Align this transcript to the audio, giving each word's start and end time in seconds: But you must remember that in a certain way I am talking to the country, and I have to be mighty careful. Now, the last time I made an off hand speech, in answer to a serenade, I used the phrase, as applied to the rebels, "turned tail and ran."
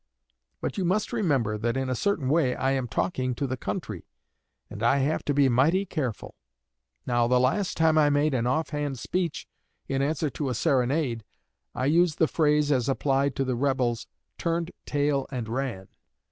But 0.61 0.79
you 0.79 0.83
must 0.83 1.13
remember 1.13 1.59
that 1.59 1.77
in 1.77 1.87
a 1.87 1.93
certain 1.93 2.27
way 2.27 2.55
I 2.55 2.71
am 2.71 2.87
talking 2.87 3.35
to 3.35 3.45
the 3.45 3.55
country, 3.55 4.03
and 4.67 4.81
I 4.81 4.97
have 4.97 5.23
to 5.25 5.33
be 5.35 5.47
mighty 5.47 5.85
careful. 5.85 6.33
Now, 7.05 7.27
the 7.27 7.39
last 7.39 7.77
time 7.77 7.99
I 7.99 8.09
made 8.09 8.33
an 8.33 8.47
off 8.47 8.71
hand 8.71 8.97
speech, 8.97 9.47
in 9.87 10.01
answer 10.01 10.31
to 10.31 10.49
a 10.49 10.55
serenade, 10.55 11.23
I 11.75 11.85
used 11.85 12.17
the 12.17 12.25
phrase, 12.27 12.71
as 12.71 12.89
applied 12.89 13.35
to 13.35 13.45
the 13.45 13.55
rebels, 13.55 14.07
"turned 14.39 14.71
tail 14.87 15.27
and 15.29 15.47
ran." 15.47 15.87